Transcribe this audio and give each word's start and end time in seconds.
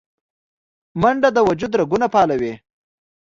منډه 1.01 1.29
د 1.33 1.37
وجود 1.49 1.71
رګونه 1.79 2.05
فعالوي 2.13 2.53